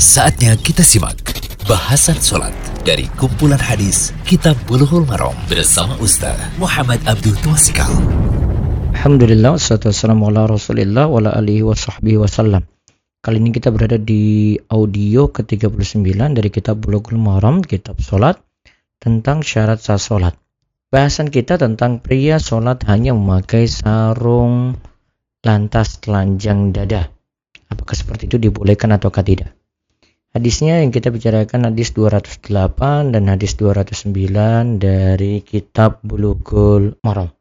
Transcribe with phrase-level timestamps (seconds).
[0.00, 1.20] Saatnya kita simak
[1.68, 2.56] bahasan sholat
[2.88, 7.92] dari kumpulan hadis Kitab Bulughul Maram bersama Ustaz Muhammad Abdul Twasikal.
[8.96, 12.64] Alhamdulillah, wassalatu wassalamu ala rasulillah wa alihi wa sahbihi wasallam.
[13.20, 18.40] Kali ini kita berada di audio ke-39 dari kitab Bulughul Maram, kitab sholat,
[19.04, 20.32] tentang syarat sah sholat.
[20.88, 24.80] Bahasan kita tentang pria sholat hanya memakai sarung
[25.44, 27.12] lantas telanjang dada.
[27.68, 29.59] Apakah seperti itu dibolehkan ataukah tidak?
[30.30, 37.34] Hadisnya yang kita bicarakan hadis 208 dan hadis 209 dari kitab Bulughul Maram.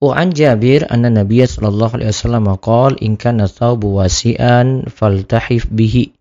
[0.00, 6.16] Wa Jabir anna Nabiy sallallahu alaihi wasallam qala in kana thawbu wasi'an faltahif bihi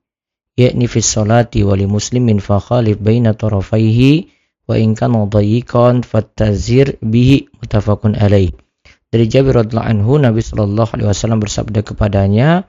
[0.59, 4.27] yakni fi salati wa li muslimin fa khalif baina tarafaihi
[4.67, 8.51] wa in kana dayiqan fattazir bihi muttafaqun alaih.
[9.07, 12.67] Dari Jabir radhiyallahu anhu Nabi sallallahu alaihi wasallam bersabda kepadanya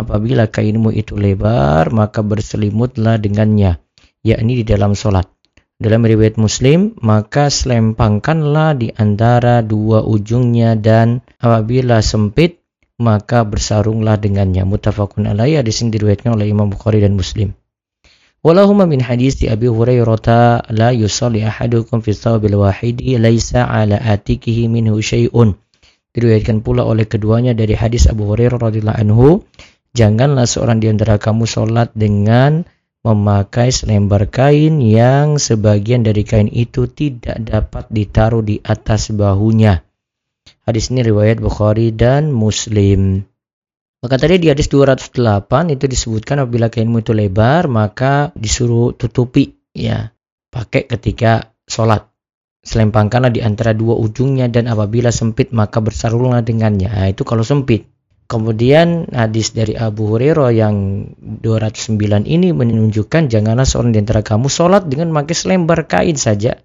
[0.00, 3.76] Apabila kainmu itu lebar, maka berselimutlah dengannya,
[4.24, 5.28] yakni di dalam sholat.
[5.80, 12.60] Dalam riwayat Muslim, maka selempangkanlah di antara dua ujungnya dan apabila sempit,
[13.00, 14.68] maka bersarunglah dengannya.
[14.68, 17.56] Mutafakun alaih hadis ini diriwayatkan oleh Imam Bukhari dan Muslim.
[18.44, 24.68] Walahuma min hadis di Abi Hurairah la yusalli ahadukum fi thawbil wahidi laisa ala atikihi
[24.68, 25.56] minhu syai'un.
[26.12, 29.28] Diriwayatkan pula oleh keduanya dari hadis Abu Hurairah radhiyallahu anhu
[29.90, 32.62] Janganlah seorang di antara kamu sholat dengan
[33.02, 39.82] memakai selembar kain yang sebagian dari kain itu tidak dapat ditaruh di atas bahunya.
[40.62, 43.26] Hadis ini riwayat Bukhari dan Muslim.
[44.00, 50.14] Maka tadi di hadis 208 itu disebutkan apabila kainmu itu lebar maka disuruh tutupi ya
[50.54, 52.06] pakai ketika sholat.
[52.62, 56.94] Selempangkanlah di antara dua ujungnya dan apabila sempit maka bersarunglah dengannya.
[56.94, 57.89] Nah, itu kalau sempit.
[58.30, 61.98] Kemudian hadis dari Abu Hurairah yang 209
[62.30, 66.62] ini menunjukkan janganlah seorang di antara kamu sholat dengan memakai selembar kain saja.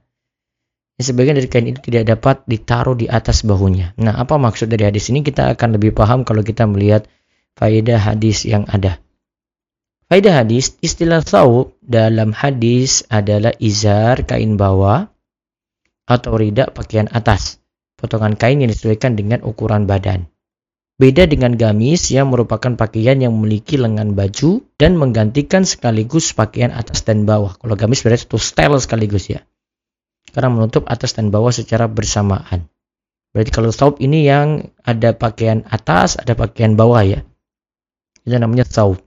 [1.01, 3.97] Sebagian dari kain itu tidak dapat ditaruh di atas bahunya.
[3.97, 5.25] Nah, apa maksud dari hadis ini?
[5.25, 7.09] Kita akan lebih paham kalau kita melihat
[7.57, 9.01] faedah hadis yang ada.
[10.05, 15.09] Faedah hadis, istilah saub dalam hadis adalah izar kain bawah
[16.05, 17.57] atau ridak pakaian atas.
[17.97, 20.29] Potongan kain yang disesuaikan dengan ukuran badan.
[20.95, 27.03] Beda dengan gamis yang merupakan pakaian yang memiliki lengan baju dan menggantikan sekaligus pakaian atas
[27.03, 27.59] dan bawah.
[27.59, 29.43] Kalau gamis berarti satu style sekaligus ya.
[30.31, 32.71] Karena menutup atas dan bawah secara bersamaan.
[33.35, 37.19] Berarti kalau saub ini yang ada pakaian atas, ada pakaian bawah ya.
[38.23, 39.03] Itu namanya saub.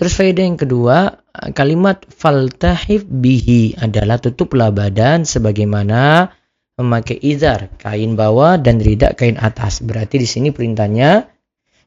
[0.00, 1.20] Terus faedah yang kedua,
[1.52, 6.32] kalimat faltahif bihi adalah tutuplah badan sebagaimana
[6.82, 9.80] memakai izar, kain bawah dan ridak kain atas.
[9.80, 11.30] Berarti di sini perintahnya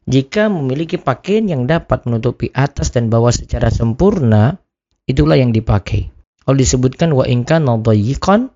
[0.06, 4.54] jika memiliki pakaian yang dapat menutupi atas dan bawah secara sempurna,
[5.02, 6.14] itulah yang dipakai.
[6.46, 8.54] Kalau disebutkan wa inka nadayyiqan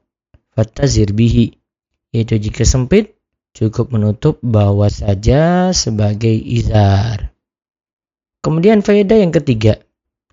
[0.55, 1.59] fatazir bihi,
[2.15, 3.19] yaitu jika sempit
[3.51, 7.35] cukup menutup bawah saja sebagai izar.
[8.47, 9.83] Kemudian faedah yang ketiga.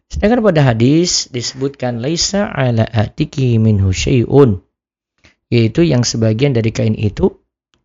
[0.07, 4.63] Sedangkan pada hadis disebutkan laisa ala atiki minhu syai'un
[5.47, 7.31] yaitu yang sebagian dari kain itu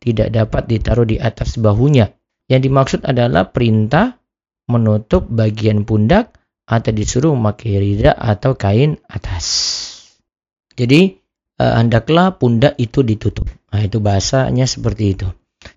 [0.02, 2.10] tidak dapat ditaruh di atas bahunya.
[2.50, 4.18] Yang dimaksud adalah perintah
[4.66, 6.34] menutup bagian pundak
[6.66, 9.46] atau disuruh memakai rida atau kain atas.
[10.74, 11.14] Jadi
[11.62, 13.46] eh, hendaklah pundak itu ditutup.
[13.72, 15.28] Nah, itu bahasanya seperti itu.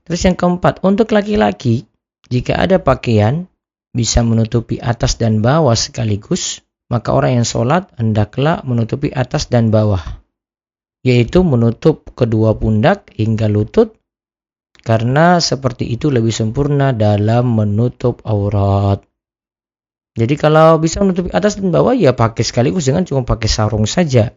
[0.04, 1.86] Terus yang keempat, untuk laki-laki
[2.34, 3.46] jika ada pakaian
[3.94, 10.25] bisa menutupi atas dan bawah sekaligus, maka orang yang sholat hendaklah menutupi atas dan bawah
[11.06, 13.94] yaitu menutup kedua pundak hingga lutut
[14.82, 19.06] karena seperti itu lebih sempurna dalam menutup aurat.
[20.18, 24.34] Jadi kalau bisa menutupi atas dan bawah ya pakai sekaligus jangan cuma pakai sarung saja.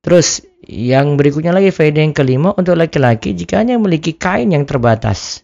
[0.00, 5.42] Terus yang berikutnya lagi faedah yang kelima untuk laki-laki jika hanya memiliki kain yang terbatas.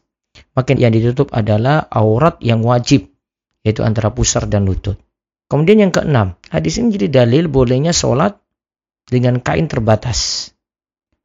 [0.54, 3.10] Maka yang ditutup adalah aurat yang wajib
[3.66, 4.94] yaitu antara pusar dan lutut.
[5.50, 8.38] Kemudian yang keenam, hadis ini jadi dalil bolehnya sholat
[9.06, 10.50] dengan kain terbatas.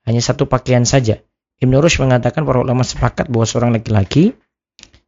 [0.05, 1.21] Hanya satu pakaian saja.
[1.61, 4.33] Ibn Rushd mengatakan para ulama sepakat bahwa seorang laki-laki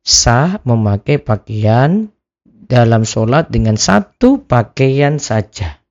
[0.05, 2.13] sah memakai pakaian
[2.45, 5.81] dalam sholat dengan satu pakaian saja.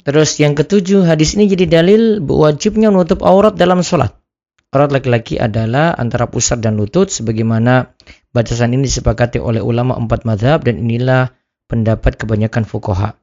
[0.00, 4.14] Terus yang ketujuh, hadis ini jadi dalil wajibnya menutup aurat dalam sholat.
[4.70, 7.90] Aurat laki-laki adalah antara pusar dan lutut, sebagaimana
[8.30, 11.34] batasan ini disepakati oleh ulama empat madhab dan inilah
[11.66, 13.18] pendapat kebanyakan fukoha.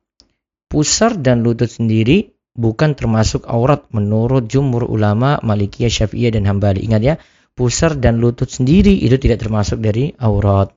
[0.68, 6.84] Pusar dan lutut sendiri bukan termasuk aurat menurut jumhur ulama Malikiyah, Syafi'iyah dan Hambali.
[6.84, 7.16] Ingat ya,
[7.54, 10.74] pusar dan lutut sendiri itu tidak termasuk dari aurat.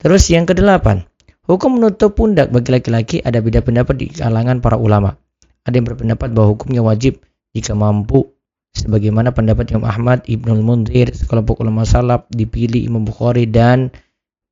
[0.00, 1.06] Terus yang kedelapan,
[1.42, 5.18] Hukum menutup pundak bagi laki-laki ada beda pendapat di kalangan para ulama.
[5.66, 7.18] Ada yang berpendapat bahwa hukumnya wajib
[7.50, 8.30] jika mampu
[8.70, 13.90] sebagaimana pendapat Imam Ahmad, Ibnul Munzir, sekelompok ulama salaf dipilih Imam Bukhari dan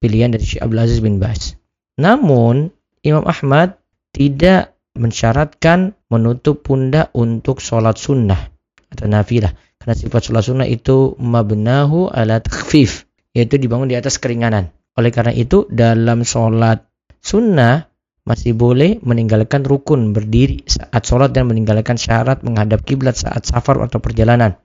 [0.02, 1.54] pilihan dari Syekh Abdul Aziz bin Bas.
[1.94, 2.74] Namun
[3.06, 3.78] Imam Ahmad
[4.10, 8.52] tidak mensyaratkan menutup pundak untuk sholat sunnah
[8.92, 9.56] atau nafilah.
[9.80, 14.68] Karena sifat sholat sunnah itu mabnahu ala takfif, yaitu dibangun di atas keringanan.
[15.00, 16.84] Oleh karena itu dalam sholat
[17.24, 17.88] sunnah
[18.28, 23.96] masih boleh meninggalkan rukun berdiri saat sholat dan meninggalkan syarat menghadap kiblat saat safar atau
[24.04, 24.60] perjalanan.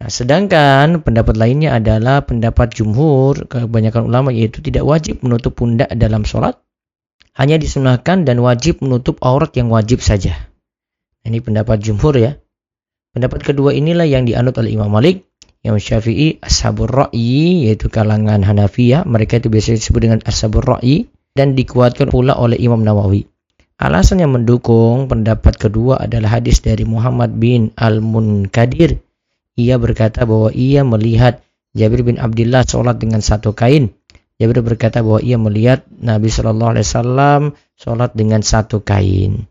[0.00, 6.24] Nah, sedangkan pendapat lainnya adalah pendapat jumhur kebanyakan ulama yaitu tidak wajib menutup pundak dalam
[6.24, 6.56] sholat,
[7.36, 10.50] hanya disunahkan dan wajib menutup aurat yang wajib saja.
[11.22, 12.40] Ini pendapat jumhur ya.
[13.10, 15.26] Pendapat kedua inilah yang dianut oleh Imam Malik,
[15.60, 19.04] Imam Syafi'i, Ashabur Ra'yi, yaitu kalangan Hanafiyah.
[19.04, 23.28] Mereka itu biasa disebut dengan Ashabur Ra'yi dan dikuatkan pula oleh Imam Nawawi.
[23.80, 29.00] Alasan yang mendukung pendapat kedua adalah hadis dari Muhammad bin Al-Munkadir.
[29.56, 31.40] Ia berkata bahwa ia melihat
[31.72, 33.92] Jabir bin Abdullah sholat dengan satu kain.
[34.40, 37.42] Jabir berkata bahwa ia melihat Nabi Shallallahu Alaihi Wasallam
[37.76, 39.44] sholat dengan satu kain.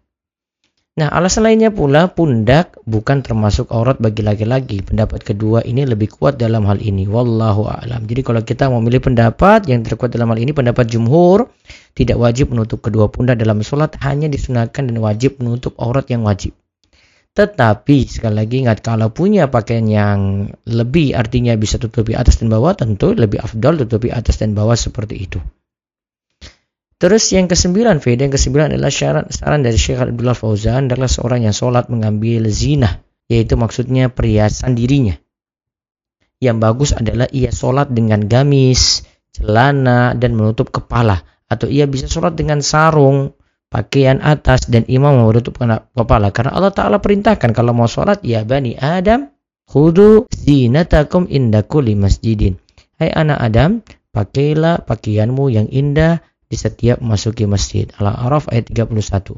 [0.99, 4.83] Nah, alasan lainnya pula pundak bukan termasuk aurat bagi laki-laki.
[4.83, 7.07] Pendapat kedua ini lebih kuat dalam hal ini.
[7.07, 8.03] Wallahu a'lam.
[8.03, 11.47] Jadi kalau kita memilih pendapat yang terkuat dalam hal ini pendapat jumhur
[11.95, 16.51] tidak wajib menutup kedua pundak dalam sholat hanya disunahkan dan wajib menutup aurat yang wajib.
[17.37, 20.19] Tetapi sekali lagi ingat kalau punya pakaian yang
[20.65, 25.15] lebih artinya bisa tutupi atas dan bawah tentu lebih afdol tutupi atas dan bawah seperti
[25.15, 25.39] itu.
[26.99, 31.47] Terus yang kesembilan, faedah yang kesembilan adalah syarat saran dari Syekh Abdullah Fauzan adalah seorang
[31.47, 32.99] yang sholat mengambil zina,
[33.31, 35.15] yaitu maksudnya perhiasan dirinya.
[36.43, 41.23] Yang bagus adalah ia sholat dengan gamis, celana, dan menutup kepala.
[41.47, 43.31] Atau ia bisa sholat dengan sarung,
[43.69, 46.29] pakaian atas, dan imam menutup kepala.
[46.33, 49.29] Karena Allah Ta'ala perintahkan kalau mau sholat, ya bani Adam,
[49.69, 52.57] khudu zinatakum indakuli masjidin.
[52.97, 53.71] Hai anak Adam,
[54.11, 56.19] pakailah pakaianmu yang indah
[56.49, 57.87] di setiap masuki masjid.
[58.01, 59.37] Al-A'raf ayat 31.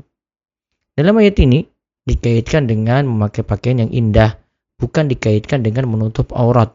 [0.95, 1.68] Dalam ayat ini
[2.07, 4.39] dikaitkan dengan memakai pakaian yang indah,
[4.80, 6.74] bukan dikaitkan dengan menutup aurat.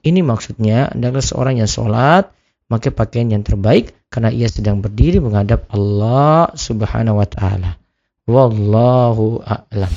[0.00, 2.30] Ini maksudnya adalah seorang yang sholat,
[2.70, 7.82] memakai pakaian yang terbaik karena ia sedang berdiri menghadap Allah Subhanahu wa taala.
[8.30, 9.90] Wallahu a'lam.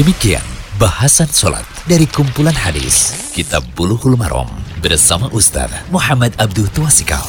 [0.00, 0.42] Demikian
[0.80, 4.48] bahasan sholat dari kumpulan hadis Kitab Bulughul Maram
[4.80, 7.24] bersama Ustaz Muhammad Abdul Tuasikal.